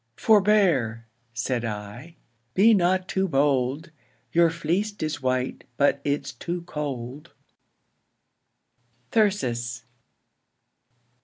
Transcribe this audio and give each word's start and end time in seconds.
Forbear 0.17 1.05
(said 1.31 1.63
I) 1.63 2.15
be 2.55 2.73
not 2.73 3.07
too 3.07 3.27
bold, 3.27 3.91
Your 4.31 4.49
fleect 4.49 5.03
is 5.03 5.21
white, 5.21 5.63
but 5.77 6.03
'tis 6.03 6.31
too 6.33 6.63
cold. 6.63 7.35
Thyrsis. 9.11 9.83